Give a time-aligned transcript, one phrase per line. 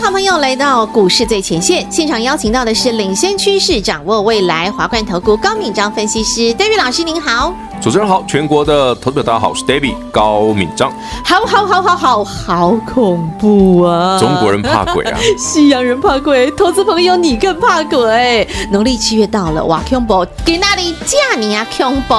[0.00, 7.52] 好朋友来到股市最前线，现场邀请到的是领先趋势、掌握未来华冠投顾高敏章分析师 David 老师，您好。
[7.80, 10.92] 主持人好，全国的投资者大家好，我是 David 高敏章。
[11.24, 14.18] 好好好好好好恐怖啊！
[14.18, 18.48] 中国人怕鬼啊， 西洋人怕鬼，投资朋友你更怕鬼。
[18.70, 20.26] 农历七月到了，哇，恐怖！
[20.44, 22.14] 给那里嫁你啊，恐怖！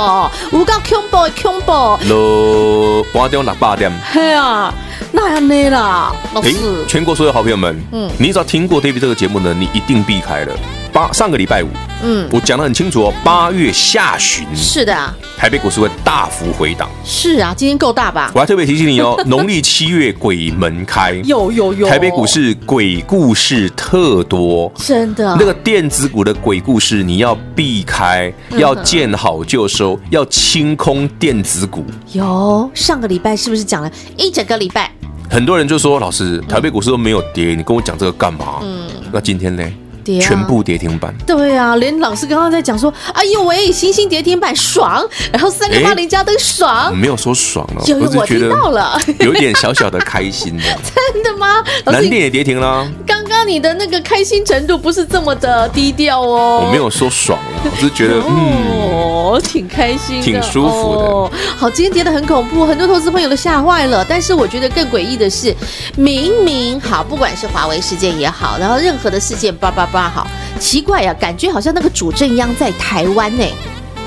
[0.57, 1.97] 五告恐怖，恐怖！
[2.07, 3.91] 六，八点六八点。
[4.11, 4.73] 嘿啊！
[5.11, 6.55] 那样呢啦，老师，
[6.87, 10.55] 全国所有好朋友们，嗯，你只要听过 David 这个节目呢，你一定避开了。
[10.91, 11.67] 八上个礼拜五，
[12.03, 16.89] 嗯，我讲得很清楚哦，八月下旬，是的，台北股市会大幅回档。
[17.03, 18.31] 是啊，今天够大吧？
[18.33, 25.35] 我还特别提醒你哦， 农历七月鬼门开，有有有，台北股市鬼故事特多，真的。
[25.39, 31.85] 那个电子股的鬼故事你要避开，要见好就收，要清空电子股。
[32.13, 34.91] 有上个礼拜是不是讲了一整个礼拜？
[35.29, 39.63] 很多人就说：“老师，台北股市都没有跌，你跟我讲这个干嘛？”嗯，那今天呢？
[40.09, 41.13] 跌，全部跌停板。
[41.27, 50.63] 对啊，连老师刚刚在讲说：“哎呦喂，星星跌停板爽。”然后三个八零加灯爽，没有说爽了，有我听到了， 有点小小的开心的。
[51.13, 51.63] 真的吗？
[51.85, 52.87] 南电也跌停了。
[53.05, 56.63] 刚刚你的那个开心程度不是这么的低调哦。
[56.65, 60.95] 我没有说爽了，我是觉得哦，挺开心，挺舒服
[61.31, 61.37] 的。
[61.57, 64.05] 好，今天跌的很恐怖，很多投资朋友都吓坏了。
[64.07, 65.53] 但是我觉得更诡异的是，
[65.95, 70.27] 明明好，不管是华为事件也好，然后任何的事件，叭叭叭好，
[70.59, 73.43] 奇怪呀，感觉好像那个主政央在台湾呢。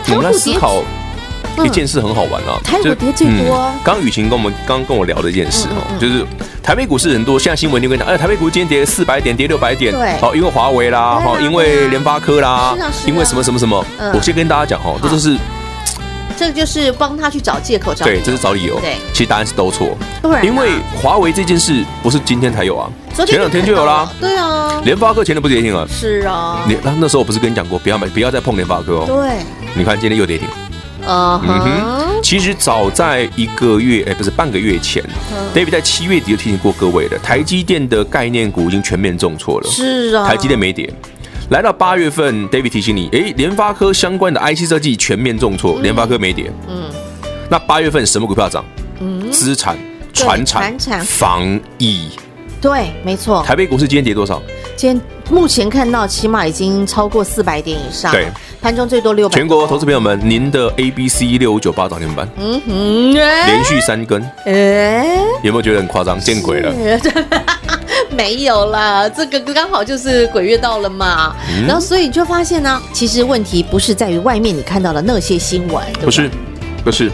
[0.09, 0.83] 我们来思考
[1.65, 2.61] 一件事，很好玩啊。
[2.63, 3.69] 台股跌最多。
[3.83, 6.25] 刚雨晴跟我们刚跟我聊的一件事哦，就是。
[6.63, 12.73] 台北股市很多，现在新闻就跟你讲，哎，台北股今天跌四百点，跌六百点，对，好，因为华为啦，哈，因为联发科啦，
[13.05, 15.37] 因为什么什么什么，我先跟大家讲哦，这都是，
[16.43, 19.97] 这个就是帮他去找借口，找对，这是找理由，对，其实答案是都错，
[20.43, 22.91] 因为华为这件事不是今天才有啊，
[23.25, 29.45] 前两天就有啦，对啊，联发科前天不是跌停了，是啊，你那那时候我不是跟你讲过，不要买，不要再碰联发科哦，对，
[29.77, 30.49] 你看今天又跌停。
[31.07, 31.41] Uh huh.
[31.45, 39.71] 嗯哼，其实早在一个月，哎，不是半个月前、uh huh.，David 在七月底就提醒过各位了，台积电的概念股已经全面重挫了。
[39.71, 40.93] 是啊，台积电没跌。
[41.53, 46.51] 来到八月份，David 提醒你，哎，联发科相关的 IC 设计全面重挫，联发科没跌。
[46.67, 46.91] 嗯，
[47.51, 48.65] 那八月份什么股票涨？
[49.01, 49.77] 嗯，资产、
[50.15, 50.75] 传产、
[51.05, 52.09] 防疫。
[52.59, 53.43] 对，没错。
[53.43, 54.41] 台北股市今天跌多少？
[54.77, 58.11] 今天目前看到起码已经超过四百点以上。
[58.13, 58.29] 对。
[58.63, 59.35] 盘中最多六百。
[59.35, 66.19] 全国投资朋友们，您的 A B C 六五九八涨停板，嗯哼，连续三根，哎，有没有觉得很夸张？
[66.19, 66.73] 见鬼了？
[68.17, 71.35] 没有啦，这个刚好就是鬼月到了嘛。
[71.67, 76.31] 然后所以你就发现呢，其实问题不是在于外面你看到的那些新闻，不是，
[76.85, 77.11] 不是，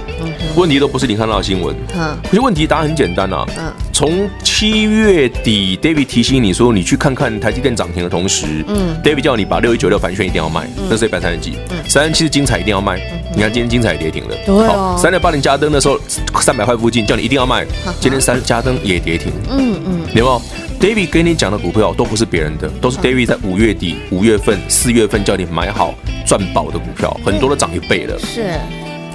[0.57, 1.75] 问题都不是你看到的新闻。
[1.97, 3.47] 嗯，其实问题答案很简单啊。
[3.57, 3.73] 嗯。
[3.99, 12.97] 从七月底，David 提醒你说，你去看看台积电涨停的同时，嗯，David 叫你把六一九六帆瑄一定要卖，那是一百三十几，嗯，三十七是精彩一定要卖，
[13.35, 15.99] 你看今天精彩也跌停了，对，好，三六八零加登的时候
[16.41, 17.67] 三百块附近叫你一定要卖，
[17.99, 20.43] 今天三加登也跌停，嗯嗯，有没有
[20.79, 25.93] ？David 跟你讲的股票都不是别人的，都是 David 在五月底、五月份、四月份叫你买好
[26.25, 28.53] 赚饱的股票，很多都涨一倍了，是，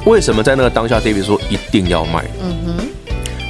[0.06, 2.26] 为什么在那个当下，David 说一定要卖？
[2.44, 2.86] 嗯哼。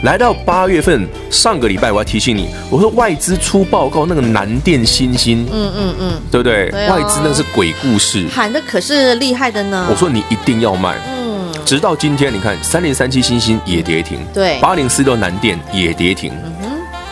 [0.03, 6.69] 来到八月份，上个礼拜我要提醒你，我说外资出报告，那个南电、新星，嗯嗯嗯，对不对？
[6.89, 9.87] 外资那是鬼故事，喊的可是厉害的呢。
[9.89, 16.71] 我说你一定要卖，嗯，直到今天，你看三零三七星星也跌停，对，八零四六南电也跌停，嗯哼，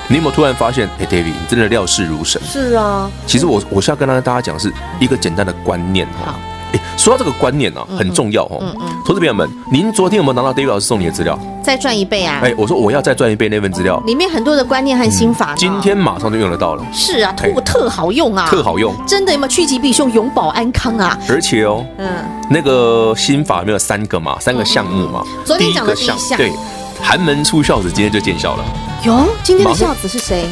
[0.09, 2.41] 你有没有突然发现，哎，David，你真的料事如神？
[2.44, 4.69] 是啊，其实我我是要跟大家讲是
[5.00, 6.38] 一个简单的观念哈。
[6.74, 8.58] 哎，说到这个观念呢，很重要哦。
[8.62, 8.88] 嗯嗯。
[9.06, 11.38] 投资朋友们，您昨天有没有拿到 David 老师送你的资料？
[11.64, 12.42] 再赚一倍啊！
[12.44, 16.84] 哎，我说我要再赚一倍那份资料，里面很多的观念和心法，今天马上就用得到了。
[16.91, 21.18] 是啊，特特好用啊，特好用，真的有没有趋吉避凶、永保安康啊？
[21.29, 22.09] 而且哦，嗯，
[22.50, 25.24] 那个心法没有三个嘛，三个项目嘛。
[25.46, 26.52] 昨天讲的第一项，对，
[27.00, 28.66] 寒门出孝子，今天就见效了。
[29.03, 30.46] 哟，今天的孝子是谁？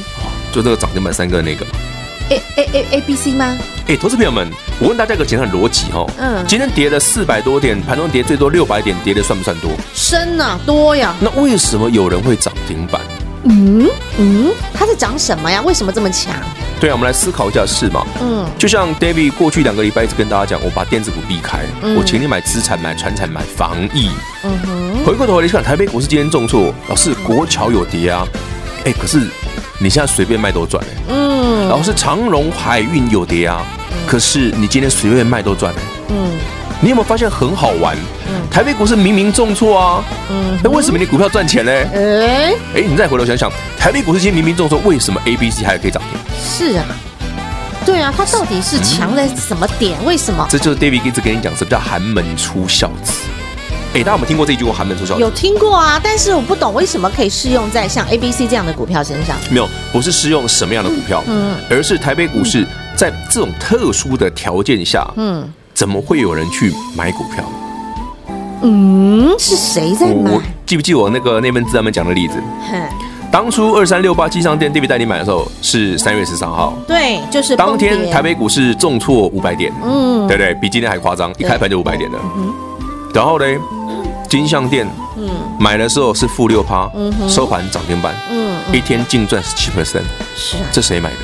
[0.52, 1.66] 就这个涨停板三个那个。
[2.30, 3.58] A A A A B C 吗？
[3.88, 4.48] 哎，投资朋友们，
[4.80, 6.06] 我问大家一个简单的逻辑哈。
[6.18, 6.46] 嗯。
[6.48, 9.70] 今天跌了四百多点，盘中跌最多六百点，跌的算不算多？
[9.94, 11.14] 深呐，多呀。
[11.20, 13.02] 那为什么有人会涨停板？
[13.44, 13.88] 嗯
[14.18, 15.62] 嗯，它是涨什么呀？
[15.62, 16.34] 为什么这么强？
[16.80, 18.06] 对啊，我们来思考一下是吗？
[18.22, 18.46] 嗯。
[18.58, 21.60] 就像 David 过去两个礼拜一直跟大家讲，我把电子股避开，
[21.98, 24.10] 我请你买资产、买船产、买防疫。
[24.44, 25.06] 嗯哼。
[25.06, 28.28] 回过头来看，台北股市今天重挫，老是国桥有跌啊，
[28.86, 29.20] 哎，可是
[29.78, 33.66] 你现在随便卖都赚哎，嗯，老师长荣海运有跌啊，
[34.08, 36.32] 可是你今天随便卖都赚哎，嗯，
[36.82, 37.96] 你有没有发现很好玩？
[38.28, 41.72] 嗯台北股市明明重挫啊，嗯，那为什么你股票赚钱呢？
[41.72, 46.20] 哎，哎，你再回头想想，台北股市今天明明重挫，为什么 A、B、C 还可以涨停？
[46.44, 46.86] 是啊。
[47.86, 49.98] 对啊，它到底是强在什么点？
[50.02, 50.46] 嗯、为什么？
[50.50, 53.14] 这就是 David 一直跟你讲，什么叫寒门出孝子？
[53.94, 54.74] 哎，大家有没有听过这句话？
[54.74, 59.36] 寒门出孝子有听过啊，但是我不懂为什么可以适用在像 A、B、C 这样的股票身上？
[59.50, 62.66] 没有，不是适用什么样的股票，嗯，而是台北股市
[63.00, 67.46] 在这种特殊的条件下，嗯，怎么会有人去买股票？
[68.62, 70.30] 嗯，是谁在买？
[70.30, 72.34] 我记不记得我那个那份字他们讲的例子？
[73.32, 80.54] 当初二三六八机商店，David 带你买的时候是三月十三号，对，就是当天台北股市重挫五百点，嗯，对不对？
[80.56, 82.20] 比今天还夸张，一开盘就五百点了。
[83.14, 83.46] 然后呢，
[84.28, 84.86] 金像店，
[85.16, 90.04] 嗯，买的时候是负六趴，嗯，收盘涨停板，嗯，一天净赚十七 percent，
[90.36, 91.16] 是啊，这谁买的？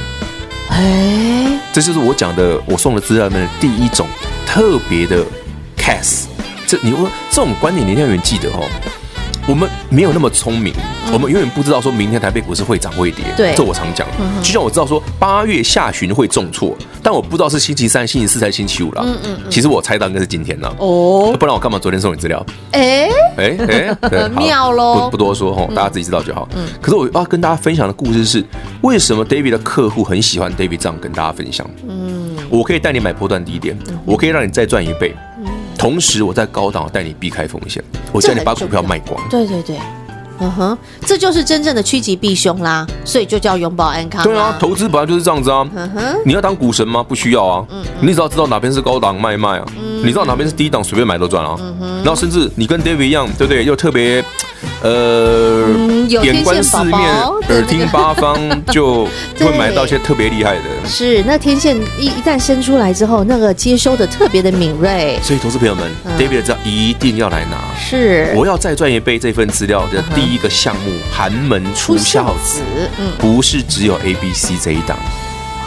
[0.69, 4.07] 哎，这就是我讲的，我送的资料里面的第一种
[4.45, 5.23] 特别的
[5.77, 6.25] case。
[6.67, 8.67] 这你说这种观点，你一定要永远记得哦。
[9.47, 10.73] 我们没有那么聪明，
[11.13, 13.23] 我们永远不知道说明天台北股市会涨会跌。
[13.37, 14.07] 对，这我常讲。
[14.41, 19.03] 就像我知道说八月下旬会重挫，但我不知道是星期三、星期四还是星期五了。
[19.05, 19.39] 嗯嗯。
[19.51, 20.67] 其实我猜到应该是今天呢。
[20.79, 21.35] 哦。
[21.39, 22.43] 不然我干嘛昨天送你资料？
[22.71, 23.07] 哎
[23.37, 23.57] 哎
[24.01, 25.05] 哎，妙喽！
[25.05, 26.49] 不不多说哈，大家自己知道就好。
[26.55, 26.67] 嗯。
[26.81, 28.43] 可是我要跟大家分享的故事是，
[28.81, 31.69] 为什么 David 的客户很喜欢 David 这样跟大家分享？
[31.87, 32.35] 嗯。
[32.49, 35.13] 我可以带你买波段低点，我可以让你再赚一倍。
[35.85, 39.21] 同时，我在高档带你避开风险，我叫你把股票卖光。
[39.29, 39.77] 对对对，
[40.39, 44.23] 嗯哼，这就是真正的趋吉避凶啦，所以就叫永保安康。
[44.23, 45.63] 对啊，投资本来就是这样子啊。
[45.75, 47.03] 嗯哼，你要当股神吗？
[47.03, 47.63] 不需要啊。
[47.69, 49.65] 嗯，你只要知道哪边是高档卖卖啊，
[50.03, 51.55] 你知道哪边是低档随便买都赚啊。
[51.59, 53.63] 嗯哼，然后甚至你跟 David 一样，对不对？
[53.63, 54.25] 又特别。
[54.85, 55.67] 呃，
[56.07, 56.93] 眼观四面，
[57.49, 58.37] 耳听八方，
[58.71, 59.05] 就
[59.39, 60.87] 会买到一些特别厉害的。
[60.87, 65.17] 是，那天线一一旦伸出来之后，那个接收的特别的敏锐。
[65.23, 65.89] 所以，投资朋友们
[66.19, 67.57] ，David 知道一定要来拿。
[67.79, 72.61] 是，我要再赚一倍这份资料的第一个项目，寒门出孝子，
[72.99, 74.95] 嗯，不是只有 A、B、C 这一档。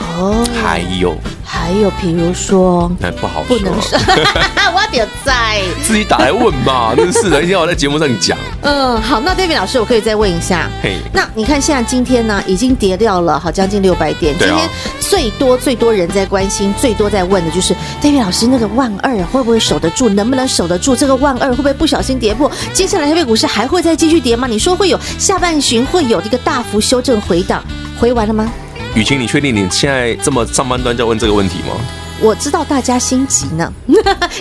[0.00, 3.98] 哦，还有，还有，比如说，那不好说，不能说，
[4.74, 8.36] 我得在自己打来问吧， 真是的，一定要我在节目上讲。
[8.62, 14.36] 嗯，好，那 David 老师，我可以再问一下，嘿，那你看现在今天呢，已经跌掉了，好将近六百点。
[14.38, 14.68] 今天
[15.00, 20.08] 最多最多人在关心，最多在问的就是 David 老师，那个万二会不会守得住？
[20.08, 20.96] 能不能守得住？
[20.96, 22.50] 这个万二会不会不小心跌破？
[22.72, 24.46] 接下来台北股市还会再继续跌吗？
[24.46, 27.62] 你说会有下半旬会有这个大幅修正回档，
[27.98, 28.50] 回完了吗？
[28.98, 31.76] 雨晴，你确定你现在这么上半段就要问这个问题吗？
[32.20, 33.72] 我知道大家心急呢，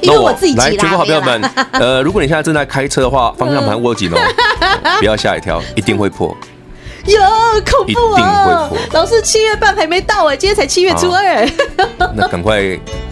[0.01, 0.65] 因为我自己急啦。
[0.65, 1.42] 来，全国好朋友们，
[1.74, 4.18] 呃，如果你现在正在开车的话，方向盘握紧哦，
[4.98, 6.36] 不要吓一跳，一定会破。
[7.07, 7.21] 哟，
[7.65, 8.69] 恐怖啊！
[8.92, 11.50] 老师七月半还没到哎，今天才七月初二。
[12.15, 12.62] 那赶快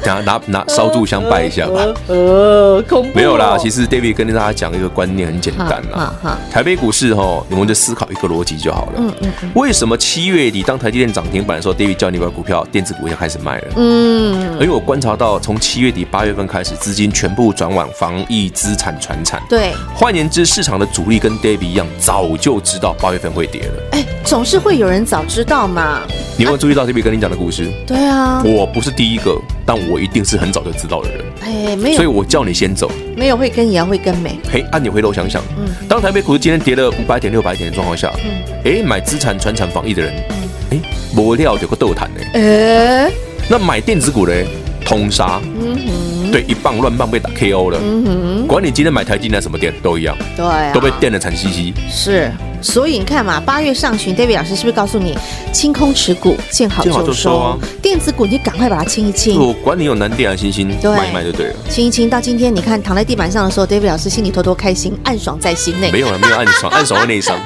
[0.04, 1.82] 拿拿拿 烧柱香拜一下吧。
[2.08, 3.16] 呃，恐怖。
[3.16, 6.14] 没有啦，其实 David 跟大家讲一个观念很简单啦。
[6.52, 8.94] 台北股市哈，你们就思考一个逻辑就好了。
[8.98, 9.52] 嗯嗯。
[9.56, 13.68] 为什么七月底当台积电涨停板的时候，David 叫你把股票电子股要开始卖了？
[13.78, 14.54] 嗯。
[14.56, 19.42] 因为我观察到，从七月底八月份开始，资金全部转往防疫资产、传产。
[19.50, 19.74] 对。
[19.96, 23.85] 换言之，市场的主力跟 David 一样，早就知道八月份会跌了。
[23.92, 26.02] 哎，总是会有人早知道嘛。
[26.38, 27.72] 你有没有注意到这边跟你讲的故事？
[27.88, 31.22] 对啊，我不是第一个，但我一定是很早就知道的人。
[31.42, 32.92] 哎，没有，所以我叫你先走。
[33.16, 34.38] 没有会跟也要会跟没。
[34.52, 40.36] 嘿，按你回头想想，嗯，当台北股市今天跌了五百点、六百点的状况下，嗯，哎，买资产、传产、防疫的人，嗯，
[40.72, 40.82] 哎，
[41.16, 42.22] 没料有个豆坛呢。
[42.34, 43.12] 哎，
[43.50, 44.34] 那买电子股呢？
[44.86, 45.42] 通杀。
[45.44, 46.05] 嗯哼，
[46.36, 47.80] 对，一棒乱棒被打 KO 了。
[47.82, 51.74] 嗯哼，管你今天买台积电什么电都一样，对，都被电的惨兮兮。
[51.90, 52.30] 是。
[52.62, 55.18] 所以你看嘛，八月上旬，David 老师是不是告诉你
[55.54, 57.04] 清空持股，见好就收？
[57.04, 59.40] 就收啊、电子股你赶快把它清一清。
[59.40, 61.56] 我管你有南电啊、欣兴，对买一卖就对了。
[61.70, 65.90] 清一清，到今天你看躺在地板上的时候，David 老师心里偷偷开心，暗爽在心内。
[65.90, 67.40] 没有了，没有暗爽， 暗爽会内伤。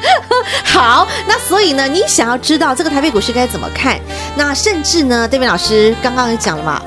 [0.63, 4.00] 好，那所以呢，你想要知道这个台北股市该怎么看？
[4.36, 6.81] 那甚至呢，David 老师刚刚也讲了嘛，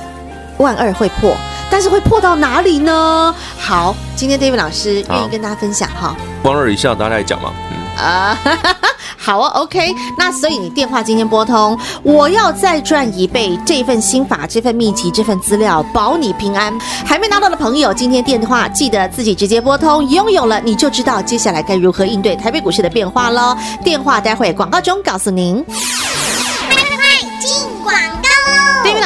[0.56, 1.36] 万二会破，
[1.72, 3.34] 但是会破到哪里呢？
[3.58, 6.14] 好，今天 David 老师愿意跟大家分享哈。
[6.42, 7.50] 光二以下，大家来讲嘛。
[7.96, 8.38] 啊，
[9.16, 16.78] 好哦，OK，那所以你电话今天拨通，我要再赚一倍，这份心法、这份秘籍、这份资料，保你平安。
[17.06, 23.56] 还没拿到的朋友，今天电话记得自己直接拨通，拥有了你就知道接下来该如何应对台北股市的变化喽。
[23.82, 25.64] 电话待会广告中告诉您。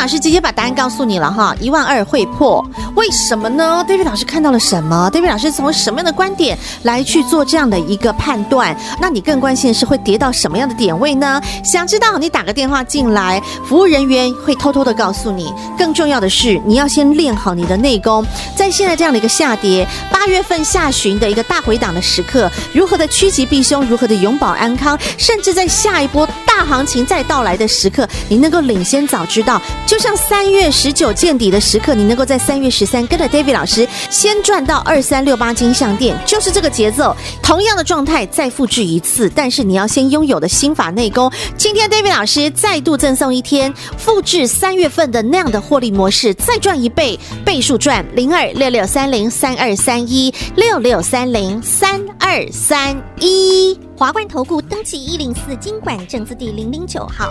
[0.06, 2.64] 老师直接把答案告诉你了哈，一万二会破。
[2.94, 8.76] 为什么呢？David 老师看到了什么？David 老师从什么样的观点来去做这样的一个判断？
[9.00, 11.42] 那你更关心的是会跌到什么样的点位呢？
[11.64, 15.52] 想知道，你打个电话进来，服务人员会偷偷的告诉你。
[15.76, 41.32] 更重要的是，你要先练好你的内功，在现在这样的一个下跌，八月份下旬的一个大回档的时刻，如何的趋吉避凶，如何的永保安康，甚至在下一波大行情再到来的时刻，你能够领先早知道，就就像三月十九见底的时刻，你能够在三月十三跟着 David 老师先赚到二三六八金像店，就是这个节奏，同样的状态再复制一次，但是你要先拥有的心法内功。
[41.56, 53.80] 今天 David 老师再度赠送一天，复制三月份的那样的获利模式，再赚一倍，倍数赚零二六六三零三二三一六六三零三二三一。
[53.96, 57.30] 华冠投顾登记一零四金管证字第零零九号。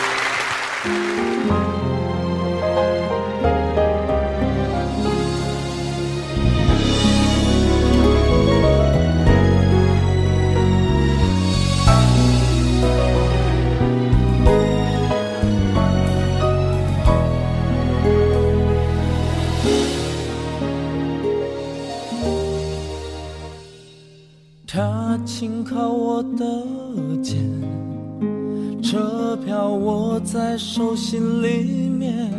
[25.41, 26.45] 紧靠我的
[27.23, 27.35] 肩，
[28.79, 32.31] 车票握在手心里面，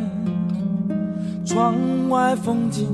[1.45, 1.75] 窗
[2.09, 2.87] 外风景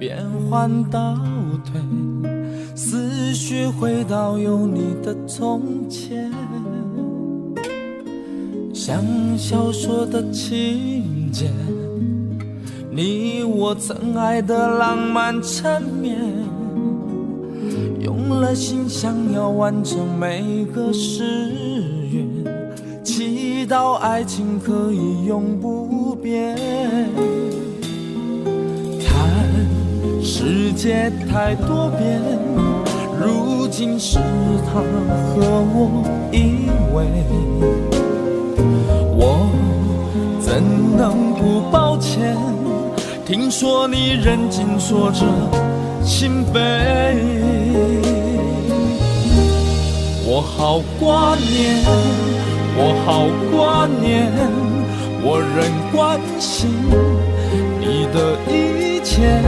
[0.00, 0.18] 变
[0.50, 1.16] 换倒
[1.64, 1.80] 退，
[2.74, 6.28] 思绪回到有你的从前，
[8.74, 9.00] 像
[9.38, 11.48] 小说的情节，
[12.90, 16.49] 你我曾爱的浪漫缠绵。
[18.34, 21.52] 了心想要完成每个誓
[22.10, 22.26] 愿，
[23.02, 26.56] 祈祷爱情可以永不变。
[29.04, 29.12] 看
[30.22, 32.20] 世界太多变，
[33.18, 34.18] 如今是
[34.66, 37.06] 他和我依偎，
[39.16, 39.50] 我
[40.40, 40.62] 怎
[40.96, 42.36] 能不抱歉？
[43.26, 45.24] 听说你认真说着
[46.02, 48.19] 心扉。
[50.32, 51.82] 我好挂念，
[52.76, 54.30] 我好挂念，
[55.24, 56.70] 我仍关心
[57.80, 59.42] 你的一切，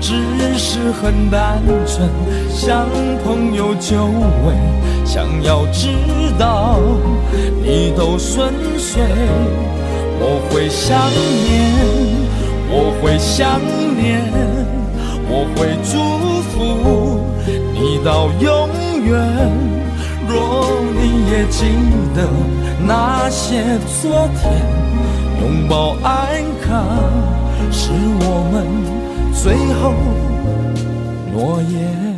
[0.00, 2.10] 只是很单纯，
[2.50, 2.88] 像
[3.24, 4.06] 朋友久
[4.44, 4.56] 违，
[5.04, 5.86] 想要知
[6.36, 6.80] 道
[7.62, 9.00] 你都顺遂。
[10.18, 10.98] 我会想
[11.46, 11.70] 念，
[12.72, 13.60] 我会想
[13.94, 14.20] 念，
[15.28, 17.20] 我会祝福
[17.72, 18.68] 你到永
[19.04, 19.81] 远。
[20.32, 21.66] 若你也记
[22.14, 22.26] 得
[22.86, 24.42] 那些昨天，
[25.42, 26.86] 拥抱安康，
[27.70, 28.66] 是我们
[29.34, 29.92] 最后
[31.32, 32.11] 诺言。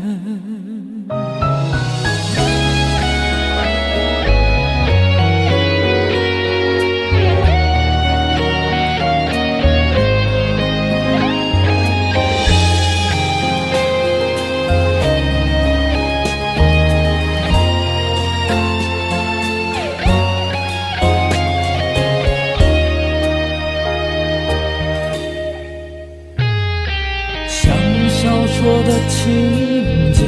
[29.25, 30.23] 听见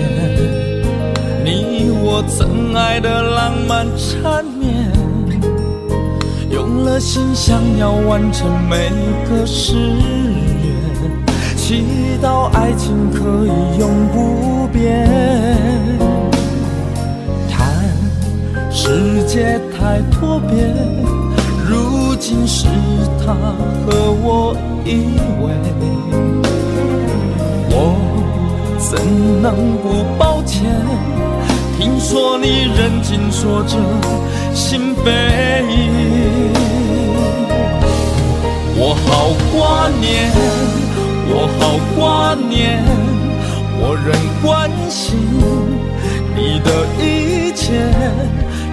[1.44, 4.90] 你我曾爱的浪漫缠绵，
[6.50, 8.88] 用了心想要完成每
[9.28, 10.74] 个誓愿，
[11.58, 11.84] 祈
[12.22, 15.06] 祷爱情可以永不变。
[17.50, 17.84] 叹
[18.70, 20.74] 世界太多变，
[21.68, 22.66] 如今是
[23.18, 23.34] 他
[23.84, 25.52] 和我依偎，
[28.88, 30.62] 怎能不抱歉？
[31.76, 33.76] 听说你认真说着
[34.54, 35.08] 心扉，
[38.76, 40.30] 我好挂念，
[41.28, 41.60] 我好
[41.96, 42.80] 挂念，
[43.80, 44.08] 我仍
[44.40, 45.18] 关心
[46.36, 46.70] 你的
[47.02, 47.90] 一切。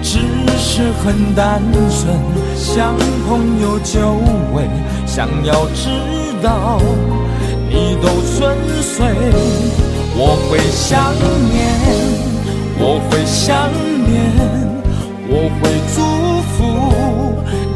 [0.00, 0.20] 只
[0.56, 2.14] 是很单纯，
[2.56, 2.94] 像
[3.26, 4.20] 朋友久
[4.54, 4.70] 违，
[5.06, 5.90] 想要知
[6.40, 6.78] 道
[7.68, 9.83] 你都顺遂。
[10.16, 11.12] 我会想
[11.50, 11.52] 念，
[12.78, 13.68] 我会想
[14.06, 14.14] 念，
[15.28, 15.62] 我会
[15.94, 15.96] 祝
[16.54, 16.56] 福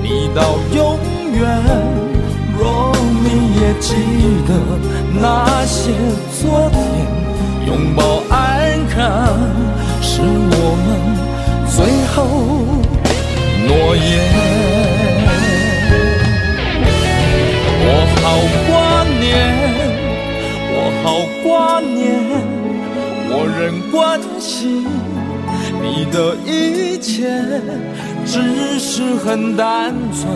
[0.03, 0.39] 你到
[0.73, 0.79] 永
[1.35, 1.39] 远。
[2.59, 2.63] 若
[3.23, 3.27] 你
[3.61, 3.87] 也记
[4.47, 4.51] 得
[5.21, 5.23] 那
[5.67, 5.77] 些
[6.41, 6.77] 昨天，
[7.67, 8.37] 拥抱安
[8.89, 8.97] 康，
[10.01, 10.55] 是我
[10.87, 10.89] 们。
[11.71, 11.77] 最
[12.13, 12.17] 后
[13.67, 14.09] 诺言，
[17.85, 17.87] 我
[18.19, 18.25] 好
[18.69, 18.75] 挂念，我
[21.03, 22.21] 好挂念，
[23.31, 24.87] 我仍关心
[25.83, 27.29] 你的一切，
[28.27, 30.29] 只是很单纯，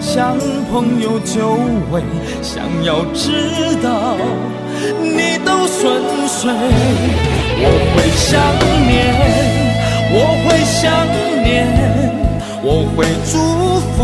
[0.00, 0.36] 像
[0.70, 1.58] 朋友久
[1.90, 2.02] 违，
[2.42, 4.16] 想要知道
[5.02, 6.50] 你都顺遂，
[7.62, 8.30] 我会想
[8.86, 8.90] 念。
[10.12, 11.06] 我会想
[11.44, 11.48] 念，
[12.64, 13.32] 我会祝
[13.94, 13.96] 福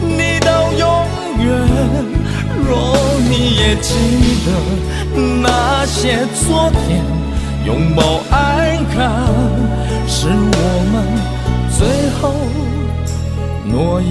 [0.00, 0.82] 你到永
[1.44, 1.46] 远。
[2.66, 2.70] 若
[3.28, 3.92] 你也记
[4.46, 4.48] 得
[5.18, 7.02] 那些昨天，
[7.64, 9.26] 拥抱安康，
[10.06, 10.34] 是我
[10.92, 11.02] 们
[11.70, 12.34] 最后
[13.64, 14.10] 诺言。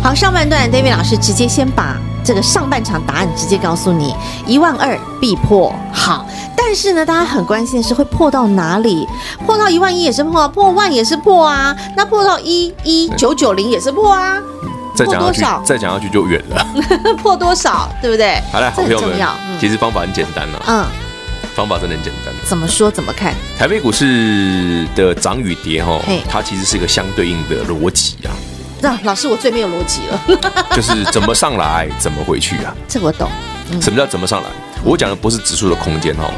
[0.00, 1.96] 好，上半段 David 老师直接先把。
[2.24, 4.14] 这个上半场答案直接告诉你，
[4.46, 5.74] 一万二必破。
[5.90, 6.26] 好，
[6.70, 9.08] 但是呢，大家很关心的是会破到哪里？
[9.46, 11.74] 破到一万一也是破，破万也是破啊。
[11.96, 14.38] 那破到一一九九零也是破啊。
[14.94, 15.62] 再讲多少？
[15.64, 16.66] 再讲下去就远了。
[17.22, 17.88] 破多少？
[18.02, 18.38] 对不对？
[18.52, 20.62] 好嘞，好朋友们，嗯、其实方法很简单了。
[20.66, 20.84] 嗯，
[21.56, 22.34] 方法真的很简单。
[22.46, 22.90] 怎么说？
[22.90, 23.32] 怎么看？
[23.58, 28.36] 台北股市的涨与跌，哈，它其实是一个相对应的逻辑啊。
[28.82, 30.38] 那老师，我最没有逻辑了，
[30.76, 32.74] 就是怎么上来，怎么回去啊？
[32.86, 33.26] 这我懂。
[33.70, 34.48] 嗯、什么叫怎么上来？
[34.84, 36.30] 我讲的不是指数的空间哦，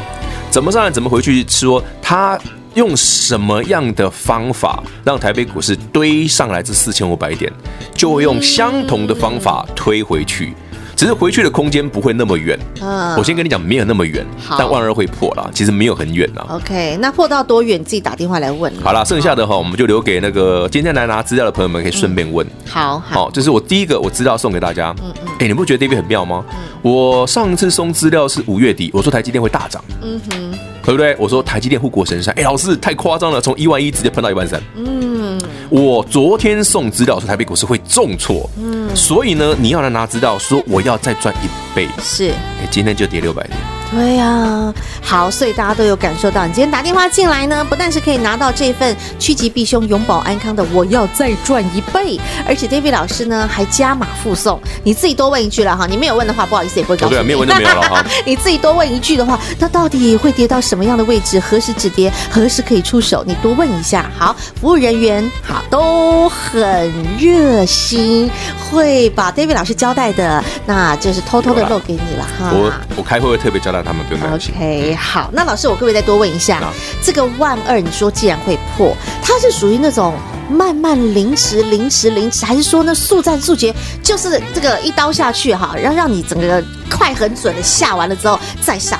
[0.51, 1.47] 怎么上来，怎么回去？
[1.49, 2.39] 说他
[2.75, 7.51] 用什么样的方法让台北股市堆上来这四千五百点，
[7.95, 10.53] 就会用相同的方法推回去。
[11.01, 14.23] 只是回去的空间不会那么远，嗯，我先跟你讲，没有那么远，
[14.59, 16.47] 但万二会破了，其实没有很远了。
[16.51, 17.83] OK，那破到多远？
[17.83, 18.71] 自己打电话来问。
[18.83, 22.47] 好了，剩下的哈，我们就留给那个今天来拿资料的朋友们，可以顺便问。
[22.69, 24.95] 好好，这是我第一个我资料送给大家。
[25.03, 26.45] 嗯嗯，哎，你不觉得 David 很妙吗？
[26.83, 31.17] 我上次送资料是五月底，我说台积电会大涨，嗯哼，对不对？
[31.19, 35.20] 我说台积电护国神山，哎，老师太夸张了，从一万一直接喷到一万三，嗯。
[35.69, 43.80] 我昨天送资料说台北股市会重挫，嗯，所以呢，你要来拿资料说我要再赚一倍，是，哎，今天就跌六百点。
[43.93, 57.17] 对呀、啊，好，所以大家都有感受到，你今天打电话进来呢，不但是可以拿到这份趋吉避凶、永保安康的，我要再赚一倍，而且 David 老师呢还加码附送，你自己多问一句了哈，你没有问的话，不好意思也不会告诉你。
[57.17, 58.05] 对，没有问就没有了哈。
[58.25, 61.41] 你自己多问一句的话，那到底会跌到什么样的位置？
[61.41, 62.13] 何时止跌？
[62.31, 63.25] 何时可以出手？
[63.27, 64.09] 你多问一下。
[64.17, 68.31] 好，服务人员好都很热心，
[68.71, 72.53] 会把 David 老师交代的，那就是偷偷的漏给你了哈。
[72.53, 73.80] 我我开会会特别交代。
[73.83, 74.55] 他们不用担心。
[74.55, 76.61] OK，好，那老师，我可不可以再多问一下？
[77.03, 80.15] 这个万二，你说既然会破，它是属于那种
[80.51, 88.99] 慢慢临时、临时、临时，还是说那速战速决，就是这个一刀下去哈，让让你整个快很准的下完了之后再上？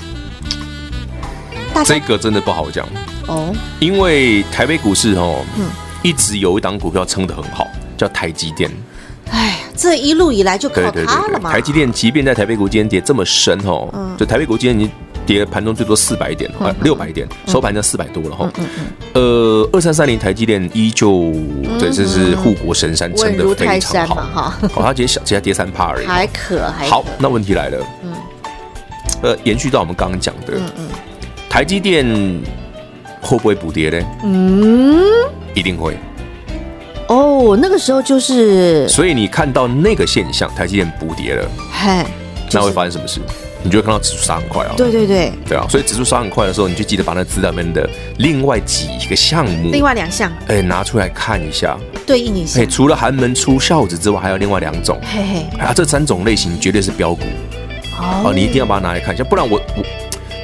[1.85, 2.87] 这个真的不好讲
[3.27, 5.67] 哦，因为台北股市哦，嗯，
[6.03, 7.67] 一直有一档股票撑得很好，
[7.97, 8.71] 叫台积电。
[9.31, 11.51] 哎，这一路以来就靠它了嘛。
[11.51, 14.93] 台积电即便在台北股今天跌这么深哦，嗯，就台北股今天已经
[15.25, 18.53] 跌盘中最多四百点，呃，六百点，收盘就四百多了哈。
[19.15, 21.33] 呃，二三三零台积电依旧，
[21.79, 24.59] 对，这是护国神山，撑的非常好哈。
[24.71, 27.03] 好， 它今天小，今天跌三趴而已，还可还好。
[27.19, 28.13] 那问题来了，嗯，
[29.23, 30.89] 呃，延续到我们刚刚讲的，嗯嗯，
[31.49, 32.05] 台积电
[33.23, 34.07] 会不会补跌呢？
[34.25, 35.03] 嗯，
[35.55, 35.97] 一定会。
[37.11, 42.05] 哦，那个时候就是，所以你看到那个现象，台积电补跌了，嘿，
[42.53, 43.21] 那会发生什么事？
[43.65, 44.75] 你就会看到指数杀很快啊。
[44.77, 52.61] 对对对，对啊，所以指数杀很快的时候，你就记得把那资料里面的另外几个项目，另外两项，哎，拿出来看一下，对应一下。
[52.61, 57.23] 哎，除了寒门出孝子之外，还有另外两种，嘿嘿，啊，这三种类型绝对是标股。
[57.99, 59.83] 哦，你一定要把它拿来看一下，不然我我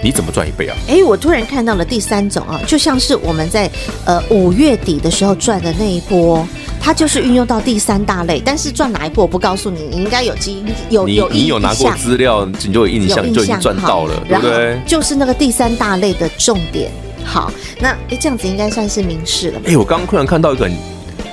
[0.03, 0.77] 你怎么赚一倍啊？
[0.89, 3.71] 哎，我突然看到了第三种啊，就像是我们在
[4.05, 6.47] 呃五月底的时候赚的那一波，
[6.81, 14.79] 它就是运用到第三大类，但是赚哪一波我不告诉你，你应该有记有有你有拿过资料，你就有印象，就已经赚到了，对不对？
[14.87, 16.91] 就是那个第三大类的重点。
[17.25, 19.61] 好，那哎这样子应该算是明示了。
[19.65, 20.71] 哎，我刚刚突然看到一个，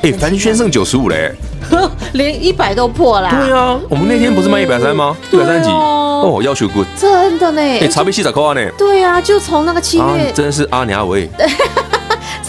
[0.04, 1.32] 哎，凡轩剩九十五嘞，
[2.12, 3.30] 连一百都破了。
[3.30, 5.16] 对啊，我们那天不是卖一百三吗？
[5.32, 5.70] 一百三十几。
[5.70, 7.62] 哦，要求 good，，真的呢。
[7.62, 8.70] 哎，茶杯七十块呢。
[8.78, 11.30] 对啊，就从那个七月，真的是阿娘喂。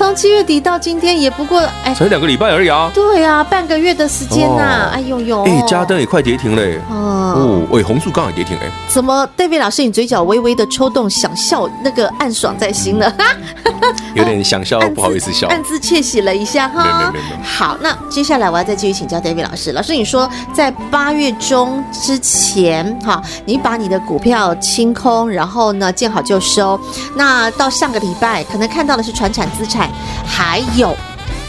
[0.04, 2.90] 从七月底到今天也不过哎，才两个礼拜而已啊。
[2.92, 4.90] 对啊，半个月的时间呐。
[4.92, 6.78] 哎呦呦，哎，嘉登也快跌停嘞。
[6.90, 8.70] 哦，哎，红树刚好跌停哎。
[8.86, 13.10] 怎么，David 老师，你嘴角微微的抽动，想笑，那个暗爽在心了。
[14.14, 16.84] 有点想笑，不好意思笑，暗自窃喜了一下哈。
[16.84, 17.42] 没没没没。
[17.42, 19.72] 好，那接下来我要再继续请教 David 老师。
[19.72, 26.78] 老师，你说在八月中之前哈，你把你的股票清空，然后呢见好就收。
[27.16, 29.90] 那到上个礼拜，可能看到的是传产资产，
[30.26, 30.96] 还有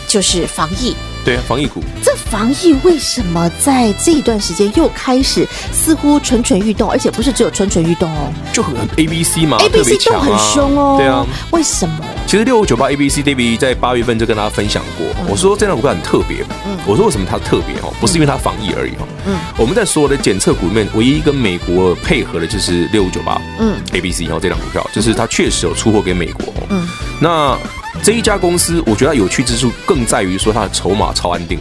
[0.07, 0.95] 就是防疫。
[1.23, 1.81] 对啊，防疫股。
[2.03, 10.97] 这防疫为什么在这一段时间又开始似乎蠢蠢欲动，而且不是只有蠢蠢欲动哦，就很 A B C 嘛，A B C 都很凶哦。
[10.99, 11.95] 对啊，为什么？
[12.27, 16.45] 其实六五九八 A B C David 在八月份就跟大家分享过，嗯、我说这张股票很特别。
[16.67, 17.91] 嗯，我说为什么它特别哦？
[17.99, 19.07] 不是因为它防疫而已哦。
[19.25, 23.41] 嗯，我们在所有的检测股里面，唯一跟美国配合的就是六五九八。
[23.59, 26.53] 嗯，A B C 哈这张股票，就是它确实有出货给美国。
[26.69, 26.87] 嗯，
[27.19, 27.57] 那。
[28.03, 31.59] 这一家公司，我觉得它有趣之处更在于说它的筹码超安定。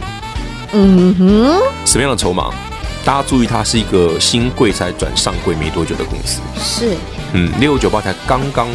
[0.73, 2.49] 嗯哼，什么样的筹码？
[3.03, 6.41] 大家注意，它是一个新贵才转上柜没多久的公司。
[6.59, 6.95] 是，
[7.33, 8.67] 嗯，六九八才刚刚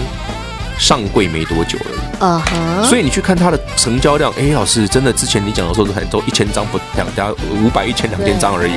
[0.78, 2.24] 上柜没多久而已。
[2.24, 8.74] 啊哈，所以你去看它的成交量，哎，老师，真的之前你讲的时候都很多，一千张不两家五百一千两千张而已。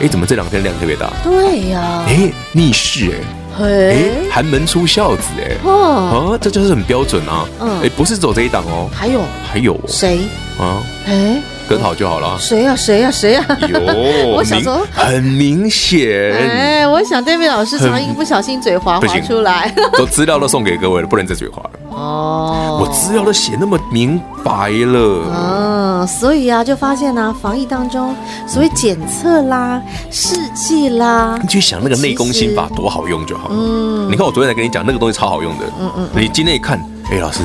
[0.00, 1.10] 哎，怎么这两天量特别大？
[1.22, 3.37] 对呀，哎，逆势哎。
[3.60, 7.46] 哎，寒门出孝子哎，哦，啊，这就是很标准啊。
[7.60, 10.20] 嗯，哎，不是走这一档哦，还有还有谁
[10.58, 10.82] 啊？
[11.06, 12.36] 哎，跟好就好了。
[12.38, 12.76] 谁呀？
[12.76, 13.10] 谁呀？
[13.10, 13.44] 谁呀？
[13.68, 13.80] 有，
[14.36, 16.32] 我想说很明显。
[16.32, 21.70] 哎，我想 David 老师常一个不小心嘴滑滑出来， 都资料都送给各位了，不能再嘴滑了。
[21.98, 25.24] 哦，我资料都写那么明白了。
[25.34, 28.14] 嗯，所以啊，就发现呢，防疫当中
[28.46, 33.54] 所谓检测啦、试剂啦，你去想那个内功心法多好用就好了。
[33.56, 35.64] 嗯，你看我昨天才跟你讲那个东西超好用的。
[35.80, 36.78] 嗯嗯，你今天一看，
[37.10, 37.40] 哎，老师，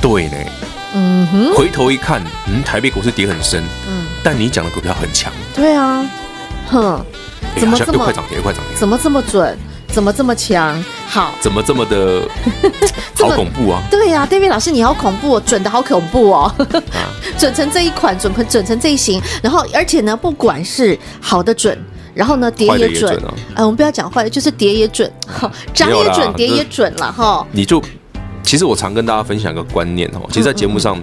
[0.00, 0.36] 对呢。
[0.92, 3.62] 嗯哼，回头一看，嗯，台北股市跌很深。
[3.88, 5.32] 嗯，但你讲的股票很强。
[5.54, 6.04] 对啊，
[6.68, 7.04] 哼，
[7.56, 8.42] 怎么这么快涨停？
[8.42, 8.76] 快涨停？
[8.76, 9.56] 怎么这么准？
[9.92, 10.82] 怎么这么强？
[11.06, 12.22] 好，怎么这么的
[13.18, 13.82] 好恐怖啊？
[13.90, 16.54] 对呀，David 老师，你好恐怖哦，准的好恐怖哦，
[17.36, 21.76] 准成这一款，准准准成这一型，然后而且呢，不管是好的准，
[22.14, 23.20] 然后呢，跌也准，
[23.54, 25.10] 呃，我们不要讲坏的，就是跌也准，
[25.74, 27.44] 涨也准，跌也准了哈。
[27.50, 27.82] 你就
[28.42, 30.96] 其实我常跟大家分享一个观念哈，其实，在节目上，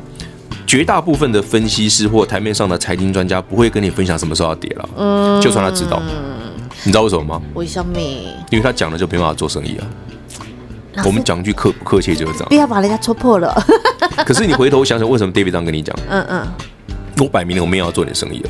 [0.66, 6.02] 绝大部分的分析师或台面上的财经专家不会跟你分享什么时候要跌了，嗯，就算他知道。
[6.88, 7.42] 你知道为什么吗？
[7.54, 8.00] 为什么？
[8.50, 9.84] 因为他讲了就没办法做生意啊。
[11.04, 12.48] 我们讲句客不客气就是这样。
[12.48, 13.54] 不要把人家戳破了。
[14.26, 15.94] 可是你回头想想，为什么 David 这样跟你讲？
[16.10, 16.48] 嗯嗯。
[17.20, 18.50] 我摆明了我没有要做你的生意了。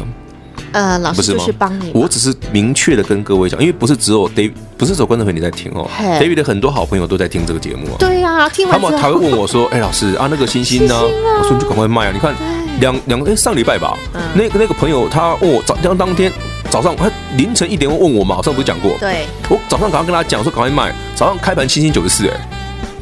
[0.73, 1.89] 呃，老师就是帮你。
[1.95, 5.89] 我只是明确的跟各位讲，因为不是只有 David，不是只有观众朋友你在听哦。
[5.97, 7.95] David 的很多好朋友都在听这个节目啊。
[7.97, 8.47] 对呀。
[8.69, 12.11] 他们还会问我说：“哎，老师啊，那个星星呢？”我说：“你就赶快卖啊！
[12.13, 12.35] 你看
[12.81, 13.97] 两两哎上礼拜吧，
[14.35, 16.31] 那个那个朋友他问我早当当天。”
[16.69, 18.97] 早上他凌晨一点问我嘛，我上不是讲过？
[18.99, 20.93] 对，我早上赶快跟他讲说赶快卖。
[21.15, 22.33] 早上开盘七星九十四，哎，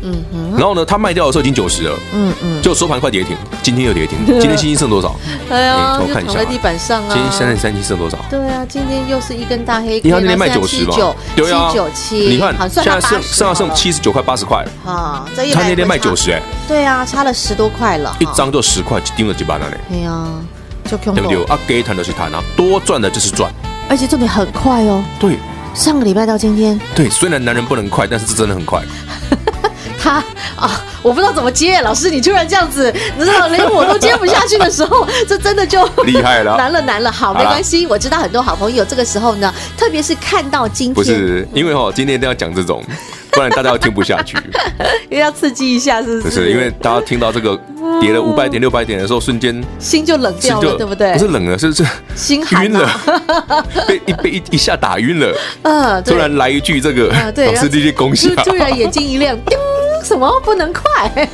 [0.03, 5.15] 嗯哼，然后呢，他卖掉的时候已经九十了，嗯嗯，就收盘快跌停，今天又跌停， 今天星星剩多少？
[5.49, 7.09] 哎呀，我看一下，地板上啊。
[7.11, 8.17] 今天三十三七剩多少？
[8.29, 9.99] 对啊，今天又是一根大黑。
[10.03, 10.95] 你看那天卖九十吧？
[11.35, 12.15] 对啊，七九七。
[12.29, 14.63] 你看现在剩剩下剩七十九块八十块。
[14.85, 19.75] 啊，他那天卖九十，哎，对啊，差了十多块了，一张就十块，盯了几把那里。
[19.91, 20.54] 哎呀，就
[20.89, 21.43] 对不对？
[21.45, 23.51] 啊，给谈的是谈啊，多赚的就是赚。
[23.89, 25.37] 而且重点很快哦，对，
[25.73, 28.81] 上个礼拜到今天，对，虽然男人不能快，但是这真的很快。
[30.01, 30.23] 他
[30.55, 37.11] 啊，我不知道怎么接，老师你突然这样子，你知道连我都接不下去的时候， 这真的就厉害了， 难了难了。
[37.11, 42.83] 好，没关系，我知道很多好朋友这个时候呢，特别是看到今天，不是因为哦，今天一定要讲这种，
[43.35, 44.37] 不然大家要听不下去，
[45.09, 46.21] 因为要刺激一下，是不是？
[46.21, 47.59] 不是，因为大家听到这个。
[48.01, 51.13] 跌了五百点、六百点的时候，瞬间心就冷掉了，对不对？
[51.13, 52.89] 不是冷了，是是心晕了，
[53.87, 55.33] 被一被一一下打晕了。
[55.61, 59.37] 嗯，突然来一句这个，老师这些恭喜，突然眼睛一亮，
[60.05, 61.09] 什么不能快？
[61.09, 61.27] 对，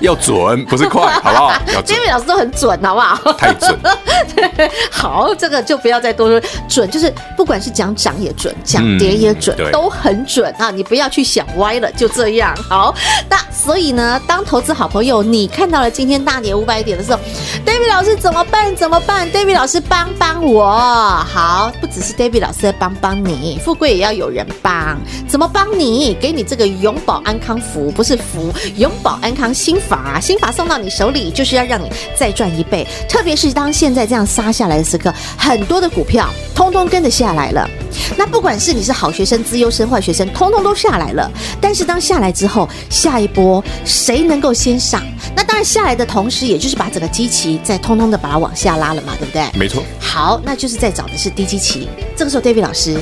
[0.00, 1.52] 要准，不是快， 好不好？
[1.72, 1.98] 要准。
[1.98, 3.32] David 老师都很准，好不好？
[3.32, 3.98] 太准了。
[4.36, 6.40] 对， 好，这个就不要再多说。
[6.68, 10.70] 准就是不管是讲涨也准，讲跌也准，嗯、都很准啊！
[10.70, 12.54] 你不要去想歪了，就这样。
[12.68, 12.94] 好，
[13.28, 17.18] 那所以呢，当投资好朋友，你看到了今天大跌五百点的时候
[17.64, 18.74] ，David 老师怎么办？
[18.76, 20.70] 怎么办？David 老师帮帮我。
[20.70, 24.98] 好，不只是 David 老师在帮帮你，富贵也要有人帮。
[25.28, 26.14] 怎么帮你？
[26.20, 32.86] 给你这个永保安康福，不是福，永保安康心法，心法送到你手里，就是要让你再赚一倍。
[33.08, 37.68] 特别是当现在这样杀下来的时刻，很多的股票通通跟着下来了。
[38.16, 41.30] 那不管是你是好学生、资优生、坏学生，通通都下来了。
[41.60, 45.02] 但是当下来之后，下一波谁能够先上？
[45.34, 49.44] 那当然下来的同时，也就是把整个基期再通通的把它往下拉了嘛，对不对？
[49.58, 49.82] 没错。
[49.98, 51.88] 好，那就是在找的是低基期。
[52.16, 52.98] 这个时候，David 老师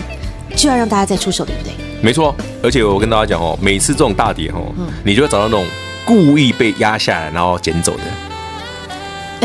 [0.54, 1.72] 就要让大家再出手，对不对？
[2.00, 2.34] 没错。
[2.62, 5.66] 而且我跟大家讲哦，每次这种大跌哦，嗯、你就会找到那种
[6.04, 8.02] 故意被压下来然后捡走的。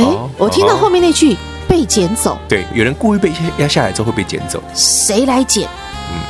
[0.02, 0.04] 哎、
[0.38, 1.36] 我听到后面那句。
[1.68, 5.68] 被捡走，对，有人故意被压下来之后会被捡走，谁来捡？
[6.12, 6.22] 嗯，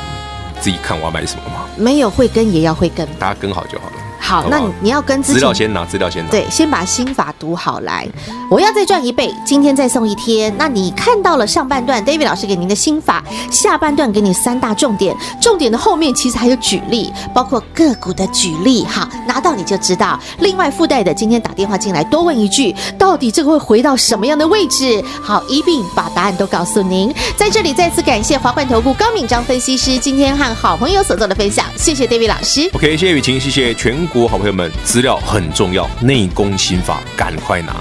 [0.60, 1.66] 自己看我要买什么嘛。
[1.76, 3.95] 没有会跟也要会跟，大家跟好就好了。
[4.26, 6.30] 好，那你你要跟资料先拿，资料先拿。
[6.32, 8.04] 对，先把心法读好来。
[8.50, 10.52] 我要再赚一倍，今天再送一天。
[10.58, 15.16] 那你看到了上半段，David 老师给您的心法，下半段给你三大重点。
[15.40, 18.84] 重点的后面其实还有举例，包括个股的举例。
[18.84, 20.18] 好，拿到你就知道。
[20.40, 25.00] 另外附带的，今天打电话进来多问一句，到底这个会回到什么样的位置？
[25.22, 27.14] 好，一并把答案都告诉您。
[27.36, 32.68] 在这里再次感谢华冠投顾高敏章分析师今天和好朋友所做的分享，谢谢 David 老师。
[32.72, 34.15] OK，谢谢雨晴，谢谢全国。
[34.24, 37.72] 好朋友们，资料很重要，内功心法赶快拿！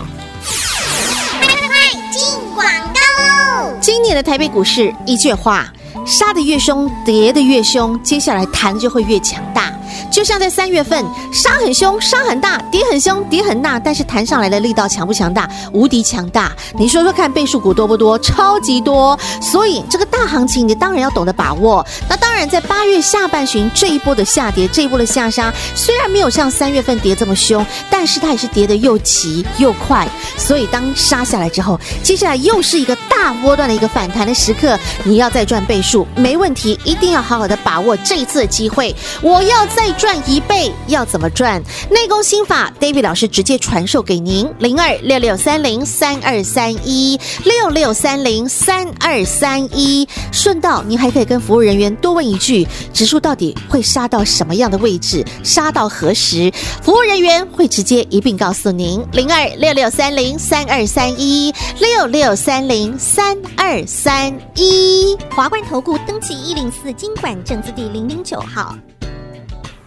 [1.39, 1.75] 快快快
[2.11, 2.23] 进
[2.55, 3.71] 广告喽！
[3.79, 5.71] 今年的台北股市，一句话：
[6.03, 9.71] 杀得越凶，跌得越凶，接下来弹就会越强大。
[10.11, 15.49] 就像在三月份，杀很凶，杀很大，跌很凶，跌很大，但是弹上来的力道强不强大？
[15.73, 16.51] 无敌强大！
[16.73, 18.17] 你说说看，倍数股多不多？
[18.19, 19.17] 超级多！
[19.41, 21.85] 所以这个大行情，你当然要懂得把握。
[22.07, 30.05] 那当当然，在八月下半旬这一波的下跌，这一波的下杀，虽然没有像三月份跌这么凶，但是它也是跌得又急又快。
[30.35, 38.93] 所以当杀下来之后，接下来又是一个大波段的一个反弹的时刻，你要再赚倍数，没问题，一定要好好的把握这一次的机会。
[39.21, 40.13] 我要再赚。
[40.25, 41.63] 一倍要怎么赚？
[41.89, 50.05] 内功心法，David 老师直接传授给您：零二六六三零三二三一六六三零三二三一。
[50.31, 55.23] 顺道，您还可以跟服务人员多问一句：指数到底会杀到什么样的位置？
[55.43, 56.51] 杀到何时？
[56.81, 65.17] 服务人员会直接一并告诉您：零二六六三零三二三一六六三零三二三一。
[65.29, 68.75] 华冠投顾登记一零四经管证字第零零九号。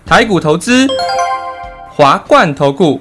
[0.07, 0.87] 台股投资，
[1.91, 3.01] 华冠投顾。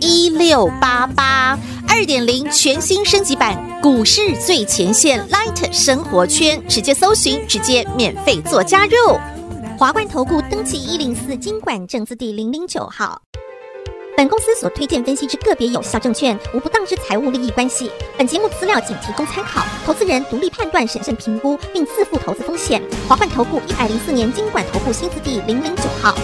[0.00, 1.58] 一六八八。
[1.88, 9.18] 二点零全新升级版股市最前线 Light 生活圈，直接搜寻，直接免费做加入。
[9.76, 13.22] 华冠投顾登记一零四金管证字第零零九号。
[14.16, 17.90] 本公司所推荐分析之个别有效证券，无不当之财务利益关系。
[18.16, 22.82] 本节目资料仅提供参考，投资人独立判断、审慎评估，并自负投资风险。
[23.08, 26.16] 华冠投顾一百零四年金管投顾新字第零零九号。